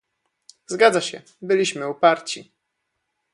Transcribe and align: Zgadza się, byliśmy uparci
Zgadza 0.67 1.01
się, 1.01 1.21
byliśmy 1.41 1.89
uparci 1.89 2.51